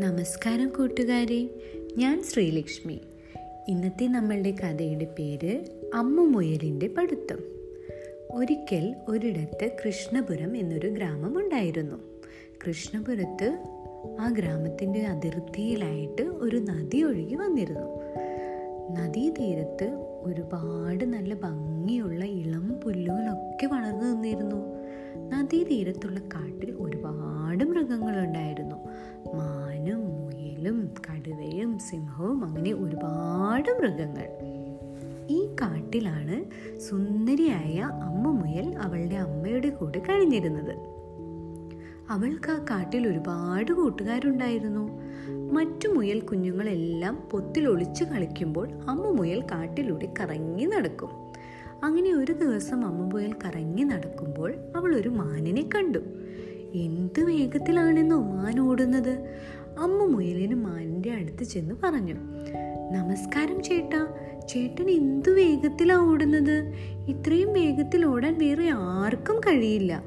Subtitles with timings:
[0.00, 1.48] നമസ്കാരം കൂട്ടുകാരെ.
[1.96, 3.00] ഞാൻ ശ്രീലക്ഷ്മി.
[3.68, 7.38] ഇന്നത്തെ നമ്മളുടെ കഥയുടെ പേര് അമ്മ മുയലിന്റെ പഠിത്തം.
[8.34, 11.96] ഒരിക്കൽ ഒരിടത്ത് കൃഷ്ണപുരം എന്നൊരു ഗ്രാമം ഉണ്ടായിരുന്നു.
[12.66, 13.58] കൃഷ്ണപുരത്ത്
[14.20, 18.00] ആ ഗ്രാമത്തിന്റെ അതിർത്തിയിലായിട്ട് ഒരു നദി ഒഴുകി വന്നിരുന്നു.
[19.00, 19.84] നദീതീരത്ത്
[20.20, 24.78] ഒരുപാട് നല്ല ഭംഗിയുള്ള ഇളം പുല്ലുകളൊക്കെ വളർന്നു നിന്നിരുന്നു.
[25.28, 28.77] നദീതീരത്തുള്ള കാട്ടിൽ ഒരുപാട് മൃഗങ്ങളുണ്ടായിരുന്നു.
[31.88, 34.28] സിംഹവും അങ്ങനെ ഒരുപാട് മൃഗങ്ങൾ.
[35.30, 36.44] ഈ കാട്ടിലാണ്
[36.78, 40.74] സുന്ദരിയായ അമ്മ മുയൽ അവളുടെ അമ്മയുടെ കൂടെ കഴിഞ്ഞിരുന്നത്.
[42.10, 44.88] അവൾക്ക് ആ കാട്ടിൽ ഒരുപാട് കൂട്ടുകാരുണ്ടായിരുന്നു.
[45.52, 51.08] മറ്റു മുയൽ കുഞ്ഞുങ്ങളെല്ലാം പൊത്തിൽ ഒളിച്ചു കളിക്കുമ്പോൾ അമ്മ മുയൽ കാട്ടിലൂടെ കറങ്ങി നടക്കും.
[51.84, 55.98] അങ്ങനെ ഒരു ദിവസം അമ്മ മുയൽ കറങ്ങി നടക്കുമ്പോൾ അവൾ ഒരു മാനിനെ കണ്ടു.
[56.74, 59.36] എന്ത് വേഗത്തിലാണെന്നോ മാൻ ഓടുന്നത്.
[59.78, 62.14] അമ്മ മുയലിന് മാനിന്റെ അടുത്ത് ചെന്ന് പറഞ്ഞു
[62.92, 64.06] നമസ്കാരം ചേട്ടാ
[64.48, 66.72] ചേട്ടൻ എന്തു വേഗത്തിലാണ് ഓടുന്നത്?
[67.08, 70.02] ഇത്രയും വേഗത്തിൽ ഓടാൻ വേറെ ആർക്കും കഴിയില്ല.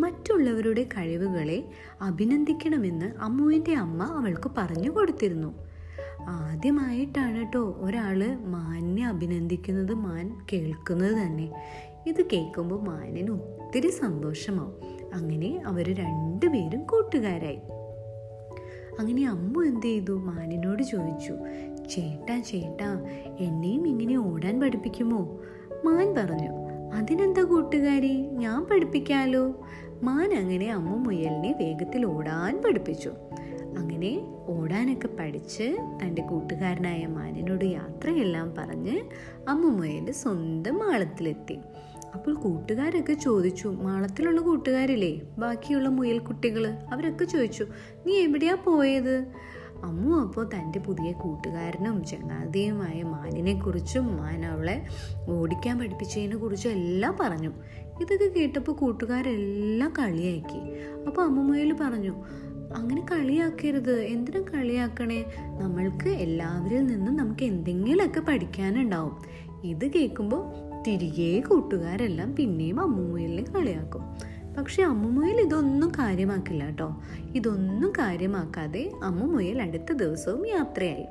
[0.00, 1.64] മറ്റുള്ളവരുടെ കഴിവുകളെ
[2.02, 5.54] അഭിനന്ദിക്കണമെന്ന് അമ്മുവിന്റെ അമ്മ അവൾക്ക് പറഞ്ഞു കൊടുത്തിരുന്നു.
[6.28, 11.52] ആദ്യമായിട്ടാണ് കേട്ടോ ഒരാൾ മാനിനെ അഭിനന്ദിക്കുന്നത് മാൻ കേൾക്കുന്നത് തന്നെ.
[12.06, 14.74] ഇത് കേൾക്കുമ്പോൾ മാനിന് ഒത്തിരി സന്തോഷമാവും.
[15.14, 17.58] അങ്ങനെ അവർ രണ്ടുപേരും കൂട്ടുകാരായി.
[18.98, 20.12] അങ്ങനെ അമ്മ എന്ത് ചെയ്തു?
[20.12, 21.32] മാനിനോട് ചോദിച്ചു.
[21.90, 23.04] ചേട്ടാ ചേട്ടാ
[23.40, 25.40] എന്നെയും ഇങ്ങനെ ഓടാൻ പഠിപ്പിക്കുമോ?
[25.84, 26.50] മാൻ പറഞ്ഞു.
[26.94, 28.26] അതിനെന്താ കൂട്ടുകാരി?
[28.30, 29.54] ഞാൻ പഠിപ്പിക്കാലോ.
[30.02, 33.10] മാൻ അങ്ങനെ അമ്മ മുയലിനെ വേഗത്തിൽ ഓടാൻ പഠിപ്പിച്ചു.
[33.76, 39.00] അങ്ങനെ ഓടാനൊക്കെ പഠിച്ച് തന്റെ കൂട്ടുകാരനായ മാനിനോട് യാത്രയെല്ലാം പറഞ്ഞ്
[39.48, 41.58] അമ്മുമ്മയുടെ സ്വന്തം മാളത്തിലെത്തി
[42.14, 45.20] അപ്പോൾ കൂട്ടുകാരൊക്കെ ചോദിച്ചു മാളത്തിലുള്ള കൂട്ടുകാരില്ലേ?
[45.38, 47.66] ബാക്കിയുള്ള മുയൽക്കുട്ടികൾ അവരൊക്കെ ചോദിച്ചു
[48.06, 49.26] നീ എവിടെയാ പോയത്?
[49.84, 54.86] അമ്മു അപ്പോൾ തന്റെ പുതിയ കൂട്ടുകാരനും ചങ്ങാതിയുമായ മാനിനെക്കുറിച്ചും മാൻ അവളെ
[55.28, 57.52] ഓടിക്കാൻ പഠിപ്പിച്ചതിനെ കുറിച്ചും എല്ലാം പറഞ്ഞു.
[58.00, 60.60] ഇതൊക്കെ കേട്ടപ്പോൾ കൂട്ടുകാരെല്ലാം കളിയാക്കി.
[61.06, 62.24] അപ്പോൾ അമ്മുമ്മയിൽ പറഞ്ഞു
[62.72, 64.00] അങ്ങനെ കളിയാക്കരുത്.
[64.00, 65.24] എന്തിനാ കളിയാക്കണേ?
[65.60, 69.18] നമ്മൾക്ക് എല്ലാവരിൽ നിന്നും നമുക്ക് എന്തെങ്കിലുമൊക്കെ പഠിക്കാനുണ്ടാവും.
[69.64, 70.52] ഇത് കേൾക്കുമ്പോൾ
[70.82, 74.02] തിരികെ കൂട്ടുകാരെല്ലാം പിന്നെയും അമ്മുമുയലിനെ കളിയാക്കും.
[74.58, 77.02] പക്ഷെ അമ്മുമുയൽ ഇതൊന്നും കാര്യമാക്കില്ല കേട്ടോ.
[77.34, 81.06] ഇതൊന്നും കാര്യമാക്കാതെ അമ്മുമുയൽ അടുത്ത ദിവസവും യാത്രയായി.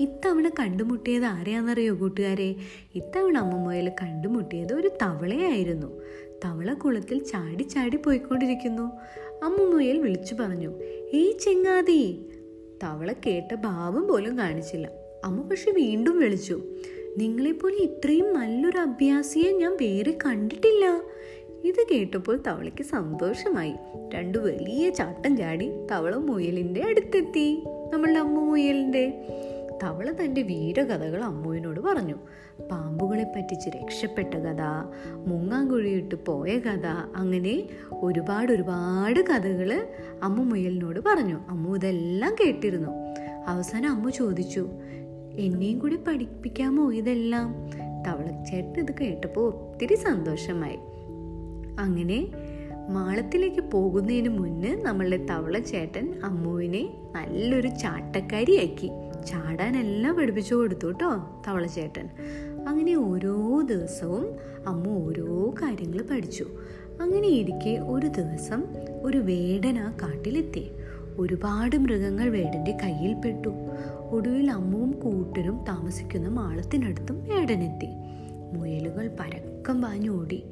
[0.00, 2.54] ഇത്തവണ കണ്ടുമുട്ടിയത് ആരെയാണെന്നറിയോ കൂട്ടുകാരെ?
[2.94, 6.00] ഇത്തവണ അമ്മുമുയൽ കണ്ടുമുട്ടിയത് ഒരു തവളയായിരുന്നു.
[6.44, 8.92] തവള കുളത്തിൽ ചാടി ചാടി പോയിക്കൊണ്ടിരിക്കുന്നു.
[9.44, 10.72] അമ്മുമുയൽ വിളിച്ചു പറഞ്ഞു
[11.14, 12.28] ഏയ് ചെങ്ങാതി.
[12.82, 14.90] തവള കേട്ട ഭാവം പോലും കാണിച്ചില്ല.
[15.24, 16.62] അമ്മ പക്ഷെ വീണ്ടും വിളിച്ചു
[17.18, 21.02] നിങ്ങളെപ്പോലെ ഇത്രയും നല്ലൊരു അഭ്യാസിയെ ഞാൻ വേറെ കണ്ടിട്ടില്ല.
[21.64, 23.74] ഇത് കേട്ടപ്പോൾ തവളയ്ക്ക് സന്തോഷമായി.
[24.14, 27.64] രണ്ടു വലിയ ചാട്ടം ചാടി തവള മുയലിന്റെ അടുത്തെത്തി.
[27.92, 29.26] നമ്മളുടെ അമ്മ മുയലിന്റെ
[29.82, 32.14] തവള തന്റെ വീരകഥകൾ അമ്മുവിനോട് പറഞ്ഞു
[32.70, 34.60] പാമ്പുകളെ പറ്റിച്ച് രക്ഷപ്പെട്ട കഥ
[35.26, 39.88] മുങ്ങാങ്കുഴിയിട്ട് പോയ കഥ അങ്ങനെ ഒരുപാട് ഒരുപാട് കഥകൾ
[40.22, 41.40] അമ്മു മുയലിനോട് പറഞ്ഞു.
[41.48, 42.88] അമ്മു ഇതെല്ലാം കേട്ടിരുന്നു.
[43.46, 44.68] അവസാനം അമ്മു ചോദിച്ചു
[45.38, 47.70] എന്നെയും കൂടി പഠിപ്പിക്കാമോ ഇതെല്ലാം?
[48.06, 50.76] തവളച്ചേട്ടൻ ഇത് കേട്ടപ്പോൾ ഒത്തിരി സന്തോഷമായി.
[51.78, 52.32] അങ്ങനെ
[52.88, 58.90] മാളത്തിലേക്ക് പോകുന്നതിന് മുന്നേ നമ്മളുടെ തവളച്ചേട്ടൻ ചേട്ടൻ അമ്മുവിനെ നല്ലൊരു ചാട്ടക്കാരിയാക്കി.
[59.26, 62.08] ചാടാനെല്ലാം പഠിപ്പിച്ചു കൊടുത്തു കേട്ടോ തവളച്ചേട്ടൻ
[62.68, 64.26] അങ്ങനെ ഓരോ ദിവസവും
[64.66, 66.46] അമ്മ ഓരോ കാര്യങ്ങൾ പഠിച്ചു.
[67.00, 68.64] അങ്ങനെ ഇരിക്കെ ഒരു ദിവസം
[69.02, 70.70] ഒരു വേടൻ ആ കാട്ടിലെത്തി.
[71.18, 73.50] ഒരുപാട് മൃഗങ്ങൾ വേടന്റെ കയ്യിൽപ്പെട്ടു
[74.10, 77.88] ഒടുവിൽ അമ്മുവും കൂട്ടരും താമസിക്കുന്ന മാളത്തിനടുത്തും വേടനെത്തി.
[78.52, 80.42] മുയലുകൾ പരക്കം പാഞ്ഞോടി.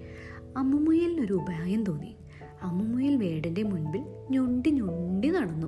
[0.57, 2.15] അമ്മുമുയലിനൊരു ഉപായം തോന്നി.
[2.63, 5.67] അമ്മുമുയൽ വേടന്റെ മുൻപിൽ ഞൊണ്ടി ഞൊണ്ടി നടന്നു.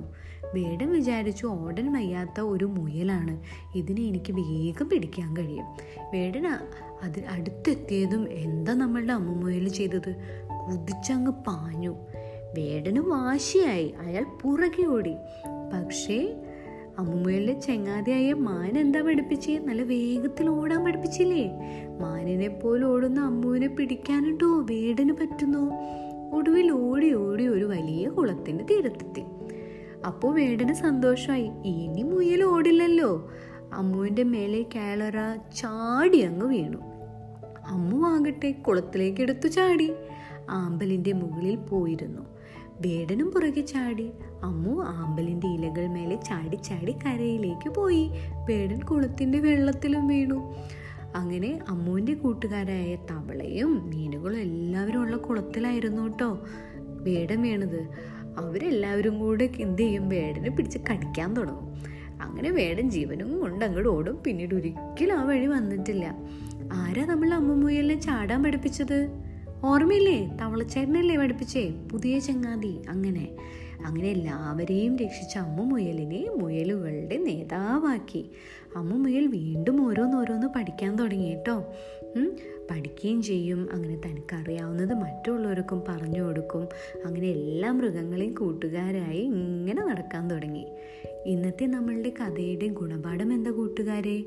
[0.53, 3.41] വേടൻ വിചാരിച്ചു ഓടൻ വയ്യാത്ത ഒരു മുയലാണ്.
[3.75, 5.65] ഇതിനെ എനിക്ക് വേഗം പിടിക്കാൻ കഴിയും.
[6.13, 6.47] വേടൻ
[7.03, 10.15] അത് അടുത്തെത്തിയതും എന്താ നമ്മളുടെ അമ്മുമുയൽ ചെയ്തത്?
[10.69, 11.95] കുതിച്ചങ്ങ് പാഞ്ഞു.
[12.57, 13.93] വേടന് വാശിയായി.
[14.01, 15.13] അയാൾ പുറകെ ഓടി.
[15.73, 16.35] പക്ഷേ
[16.99, 19.57] അമ്മുമുയലിന്റെ ചെങ്ങാതിയായ മാൻ എന്താ പഠിപ്പിച്ചേ?
[19.57, 21.51] നല്ല വേഗത്തിൽ ഓടാൻ പഠിപ്പിച്ചില്ലേ?
[21.99, 24.47] മാനിനെ പോലെ ഓടുന്ന അമ്മുവിനെ പിടിക്കാനുണ്ടോ?
[24.47, 25.71] വേടന് പറ്റുന്നു?
[26.35, 29.23] ഒടുവിൽ ഓടി ഓടി ഒരു വലിയ കുളത്തിന്റെ തീരത്തെത്തി.
[30.05, 33.31] അപ്പോൾ വേടന് സന്തോഷമായി ഇനി മുയൽ ഓടില്ലല്ലോ.
[33.73, 36.77] അമ്മുവിന്റെ മേലെ കാലറ ചാടി അങ്ങ് വീണു.
[37.67, 39.93] അമ്മു ആകട്ടെ കുളത്തിലേക്ക് എടുത്തു ചാടി.
[40.49, 42.21] ആമ്പലിന്റെ മുകളിൽ പോയിരുന്നു.
[42.79, 44.11] വേടനും പുറകെ ചാടി.
[44.43, 48.11] അമ്മു ആമ്പലിന്റെ ഇലകൾ മേലെ ചാടി ചാടി കരയിലേക്ക് പോയി.
[48.49, 50.55] വേടൻ കുളത്തിന്റെ വെള്ളത്തിലും വീണു.
[51.15, 56.39] അങ്ങനെ അമ്മുവിന്റെ കൂട്ടുകാരായ തവളയും മീനുകളും എല്ലാവരും ഉള്ള കുളത്തിലായിരുന്നു കേട്ടോ.
[56.75, 57.87] വേടം വീണത്.
[58.37, 60.09] അവരെല്ലാവരും കൂടെ എന്ത് ചെയ്യും?
[60.09, 61.75] വേടനെ പിടിച്ച് കടിക്കാൻ തുടങ്ങും.
[62.21, 64.19] അങ്ങനെ വേടൻ ജീവനും കൊണ്ട് അങ്ങോട്ട് ഓടും.
[64.23, 66.15] പിന്നീട് ഒരിക്കലും ആ വഴി വന്നിട്ടില്ല.
[66.73, 69.24] ആരാ നമ്മൾ അമ്മമുയലിനെ ചാടാൻ പഠിപ്പിച്ചത്?
[69.63, 70.37] ഓർമ്മയില്ലേ?
[70.41, 71.73] തവളച്ചേട്ടനല്ലേ പഠിപ്പിച്ചേ?
[71.91, 72.81] പുതിയ ചങ്ങാതി.
[72.89, 73.35] അങ്ങനെ.
[73.85, 78.29] അങ്ങനെ എല്ലാവരെയും രക്ഷിച്ച അമ്മു മുയലിനെ മുയലുകളുടെ നേതാവാക്കി.
[78.75, 81.63] അമ്മു മുയൽ വീണ്ടും ഓരോന്നോരോന്ന് പഠിക്കാൻ തുടങ്ങി കേട്ടോ.
[82.71, 83.69] പഠിക്കുകയും ചെയ്യും.
[83.73, 86.67] അങ്ങനെ തനിക്കറിയാവുന്നത് മറ്റുള്ളവർക്കും പറഞ്ഞു കൊടുക്കും.
[87.05, 90.67] അങ്ങനെ എല്ലാ മൃഗങ്ങളെയും കൂട്ടുകാരായി ഇങ്ങനെ നടക്കാൻ തുടങ്ങി.
[91.25, 94.23] ഇന്നത്തെ നമ്മളുടെ കഥയുടെ ഗുണപാഠം എന്താ കൂട്ടുകാരെ?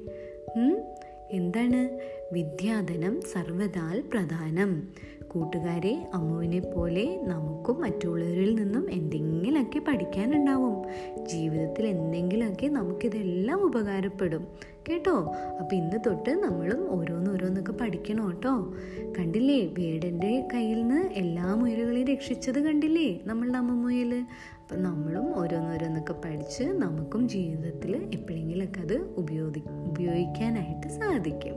[1.31, 1.99] എന്താണ്?
[2.35, 4.89] വിദ്യാധനം സർവതാൽ പ്രധാനം.
[5.29, 10.85] കൂട്ടുകാരെ അമ്മുവിനെ പോലെ നമുക്കും മറ്റുള്ളവരിൽ നിന്നും എന്തെങ്കിലുമൊക്കെ പഠിക്കാനുണ്ടാവും.
[11.27, 14.47] ജീവിതത്തിൽ എന്തെങ്കിലുമൊക്കെ നമുക്കിതെല്ലാം ഉപകാരപ്പെടും.
[14.91, 15.33] കേട്ടോ?
[15.61, 18.75] അപ്പം ഇന്ന് തൊട്ട് നമ്മളും ഓരോന്നോരോന്നൊക്കെ പഠിക്കണം കേട്ടോ.
[19.19, 26.65] കണ്ടില്ലേ വേടന്റെ കയ്യിൽ നിന്ന് എല്ലാ മുയലുകളെയും രക്ഷിച്ചത് കണ്ടില്ലേ നമ്മളുടെ അമ്മ മുയൽ അപ്പം നമ്മളും ഓരോന്നോരോന്നൊക്കെ പഠിച്ച്
[26.65, 31.55] നമുക്കും ജീവിതത്തിൽ എപ്പോഴെങ്കിലുമൊക്കെ അത് ഉപയോഗി ഉപയോഗിക്കാനായിട്ട് സാധിക്കും.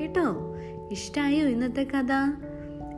[0.00, 0.56] കേട്ടോ?
[0.90, 2.12] ഇഷ്ടമായോ ഇന്നത്തെ കഥ?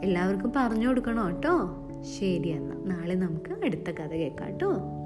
[0.05, 1.79] എല്ലാവർക്കും പറഞ്ഞു കൊടുക്കണം കേട്ടോ?
[2.03, 5.02] ശരി എന്നാൽ നാളെ നമുക്ക് അടുത്ത കഥ കേൾക്കാം കേട്ടോ.